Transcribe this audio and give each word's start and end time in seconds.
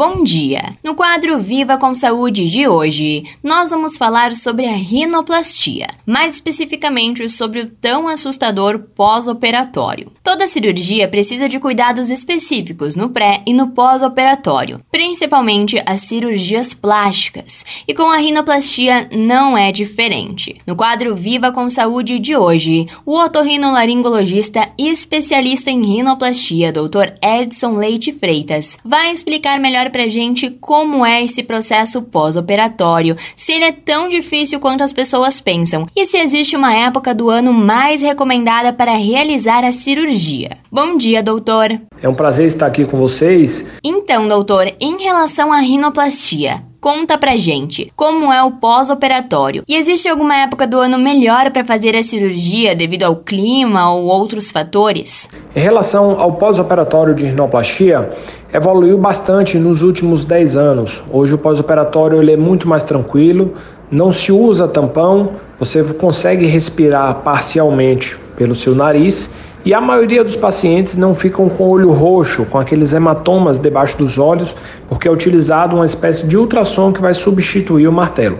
Bom 0.00 0.24
dia! 0.24 0.78
No 0.82 0.94
quadro 0.94 1.42
Viva 1.42 1.76
com 1.76 1.94
Saúde 1.94 2.48
de 2.48 2.66
hoje, 2.66 3.22
nós 3.44 3.68
vamos 3.68 3.98
falar 3.98 4.32
sobre 4.32 4.64
a 4.64 4.72
rinoplastia, 4.72 5.88
mais 6.06 6.36
especificamente 6.36 7.28
sobre 7.28 7.60
o 7.60 7.66
tão 7.66 8.08
assustador 8.08 8.78
pós-operatório. 8.96 10.10
Toda 10.24 10.46
cirurgia 10.46 11.06
precisa 11.06 11.50
de 11.50 11.60
cuidados 11.60 12.10
específicos 12.10 12.96
no 12.96 13.10
pré 13.10 13.42
e 13.46 13.52
no 13.52 13.72
pós-operatório, 13.72 14.80
principalmente 14.90 15.82
as 15.84 16.00
cirurgias 16.00 16.72
plásticas, 16.72 17.62
e 17.86 17.92
com 17.92 18.10
a 18.10 18.16
rinoplastia 18.16 19.06
não 19.12 19.54
é 19.54 19.70
diferente. 19.70 20.56
No 20.66 20.76
quadro 20.76 21.14
Viva 21.14 21.52
com 21.52 21.68
Saúde 21.68 22.18
de 22.18 22.34
hoje, 22.34 22.86
o 23.04 23.18
otorrinolaringologista 23.18 24.66
e 24.78 24.88
especialista 24.88 25.70
em 25.70 25.84
rinoplastia, 25.84 26.72
Dr. 26.72 27.12
Edson 27.22 27.76
Leite 27.76 28.14
Freitas, 28.14 28.78
vai 28.82 29.12
explicar 29.12 29.60
melhor 29.60 29.89
pra 29.90 30.08
gente 30.08 30.48
como 30.48 31.04
é 31.04 31.22
esse 31.22 31.42
processo 31.42 32.02
pós-operatório, 32.02 33.16
se 33.36 33.52
ele 33.52 33.64
é 33.64 33.72
tão 33.72 34.08
difícil 34.08 34.60
quanto 34.60 34.82
as 34.82 34.92
pessoas 34.92 35.40
pensam 35.40 35.86
e 35.94 36.06
se 36.06 36.18
existe 36.18 36.56
uma 36.56 36.74
época 36.74 37.14
do 37.14 37.28
ano 37.28 37.52
mais 37.52 38.02
recomendada 38.02 38.72
para 38.72 38.94
realizar 38.94 39.64
a 39.64 39.72
cirurgia. 39.72 40.58
Bom 40.70 40.96
dia, 40.96 41.22
doutor. 41.22 41.80
É 42.02 42.08
um 42.08 42.14
prazer 42.14 42.46
estar 42.46 42.66
aqui 42.66 42.84
com 42.84 42.98
vocês. 42.98 43.66
Então, 43.84 44.26
doutor, 44.26 44.66
em 44.80 45.02
relação 45.02 45.52
à 45.52 45.58
rinoplastia, 45.58 46.62
Conta 46.80 47.18
pra 47.18 47.36
gente 47.36 47.92
como 47.94 48.32
é 48.32 48.42
o 48.42 48.52
pós-operatório 48.52 49.62
e 49.68 49.76
existe 49.76 50.08
alguma 50.08 50.34
época 50.34 50.66
do 50.66 50.78
ano 50.78 50.96
melhor 50.96 51.50
para 51.50 51.62
fazer 51.62 51.94
a 51.94 52.02
cirurgia 52.02 52.74
devido 52.74 53.02
ao 53.02 53.16
clima 53.16 53.92
ou 53.92 54.06
outros 54.06 54.50
fatores? 54.50 55.28
Em 55.54 55.60
relação 55.60 56.18
ao 56.18 56.32
pós-operatório 56.32 57.14
de 57.14 57.26
rinoplastia, 57.26 58.08
evoluiu 58.50 58.96
bastante 58.96 59.58
nos 59.58 59.82
últimos 59.82 60.24
10 60.24 60.56
anos. 60.56 61.02
Hoje 61.12 61.34
o 61.34 61.38
pós-operatório 61.38 62.26
é 62.30 62.36
muito 62.36 62.66
mais 62.66 62.82
tranquilo, 62.82 63.52
não 63.90 64.10
se 64.10 64.32
usa 64.32 64.66
tampão, 64.66 65.32
você 65.58 65.84
consegue 65.84 66.46
respirar 66.46 67.16
parcialmente 67.16 68.16
pelo 68.40 68.54
seu 68.54 68.74
nariz 68.74 69.28
e 69.66 69.74
a 69.74 69.82
maioria 69.82 70.24
dos 70.24 70.34
pacientes 70.34 70.96
não 70.96 71.14
ficam 71.14 71.46
com 71.50 71.64
o 71.64 71.68
olho 71.68 71.92
roxo, 71.92 72.46
com 72.46 72.58
aqueles 72.58 72.94
hematomas 72.94 73.58
debaixo 73.58 73.98
dos 73.98 74.18
olhos, 74.18 74.56
porque 74.88 75.06
é 75.06 75.10
utilizado 75.10 75.76
uma 75.76 75.84
espécie 75.84 76.26
de 76.26 76.38
ultrassom 76.38 76.90
que 76.90 77.02
vai 77.02 77.12
substituir 77.12 77.86
o 77.86 77.92
martelo. 77.92 78.38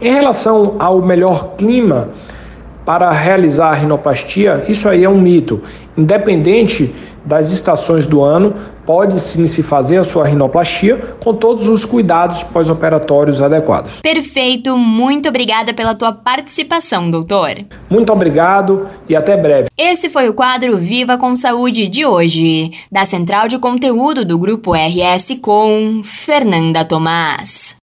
Em 0.00 0.10
relação 0.10 0.76
ao 0.78 1.02
melhor 1.02 1.54
clima, 1.58 2.08
para 2.84 3.10
realizar 3.10 3.70
a 3.70 3.74
rinoplastia, 3.74 4.64
isso 4.68 4.88
aí 4.88 5.04
é 5.04 5.08
um 5.08 5.20
mito. 5.20 5.60
Independente 5.96 6.92
das 7.24 7.50
estações 7.52 8.06
do 8.06 8.22
ano, 8.22 8.54
pode-se 8.84 9.46
se 9.46 9.62
fazer 9.62 9.98
a 9.98 10.04
sua 10.04 10.26
rinoplastia 10.26 10.96
com 11.22 11.34
todos 11.34 11.68
os 11.68 11.84
cuidados 11.84 12.42
pós-operatórios 12.42 13.40
adequados. 13.40 14.00
Perfeito, 14.02 14.76
muito 14.76 15.28
obrigada 15.28 15.72
pela 15.72 15.94
tua 15.94 16.12
participação, 16.12 17.10
doutor. 17.10 17.50
Muito 17.88 18.12
obrigado 18.12 18.88
e 19.08 19.14
até 19.14 19.36
breve. 19.36 19.68
Esse 19.78 20.10
foi 20.10 20.28
o 20.28 20.34
quadro 20.34 20.76
Viva 20.76 21.16
com 21.16 21.36
Saúde 21.36 21.88
de 21.88 22.04
hoje, 22.04 22.72
da 22.90 23.04
Central 23.04 23.46
de 23.46 23.58
Conteúdo 23.58 24.24
do 24.24 24.38
Grupo 24.38 24.72
RS 24.74 25.38
com 25.40 26.02
Fernanda 26.04 26.84
Tomás. 26.84 27.80